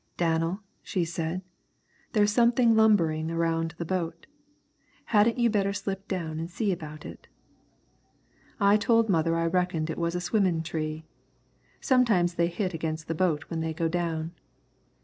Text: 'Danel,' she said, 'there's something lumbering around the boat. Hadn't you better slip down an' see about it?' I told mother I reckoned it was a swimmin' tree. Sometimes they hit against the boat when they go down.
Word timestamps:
'Danel,' 0.17 0.63
she 0.81 1.05
said, 1.05 1.43
'there's 2.13 2.31
something 2.31 2.75
lumbering 2.75 3.29
around 3.29 3.75
the 3.77 3.85
boat. 3.85 4.25
Hadn't 5.13 5.37
you 5.37 5.47
better 5.47 5.73
slip 5.73 6.07
down 6.07 6.39
an' 6.39 6.47
see 6.47 6.71
about 6.71 7.05
it?' 7.05 7.27
I 8.59 8.77
told 8.77 9.09
mother 9.09 9.35
I 9.35 9.45
reckoned 9.45 9.91
it 9.91 9.99
was 9.99 10.15
a 10.15 10.19
swimmin' 10.19 10.63
tree. 10.63 11.05
Sometimes 11.81 12.33
they 12.33 12.47
hit 12.47 12.73
against 12.73 13.07
the 13.07 13.13
boat 13.13 13.43
when 13.51 13.59
they 13.59 13.75
go 13.75 13.87
down. 13.87 14.31